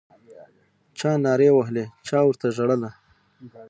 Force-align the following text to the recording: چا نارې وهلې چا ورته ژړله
چا 0.97 1.09
نارې 1.25 1.49
وهلې 1.57 1.85
چا 2.07 2.17
ورته 2.25 2.47
ژړله 2.55 2.89